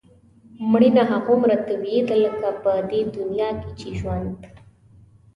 مړینه 0.71 1.03
هغومره 1.11 1.55
طبیعي 1.67 2.01
ده 2.07 2.15
لکه 2.23 2.49
په 2.63 2.71
دې 2.89 3.01
دنیا 3.17 3.49
کې 3.61 3.69
چې 3.79 3.87
ژوند. 3.99 4.37